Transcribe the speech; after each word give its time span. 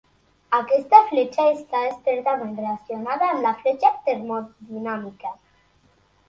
Aquesta 0.59 1.01
fletxa 1.09 1.43
està 1.57 1.81
estretament 1.89 2.55
relacionada 2.61 3.29
amb 3.35 3.45
la 3.49 3.53
fletxa 3.61 3.93
termodinàmica. 4.09 5.37